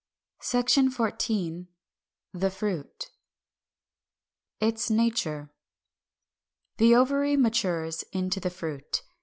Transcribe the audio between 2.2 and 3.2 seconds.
THE FRUIT.